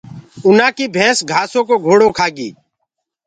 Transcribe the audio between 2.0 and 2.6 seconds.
کآگي۔